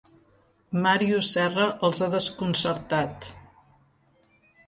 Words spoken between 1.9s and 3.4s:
ha desconcertat.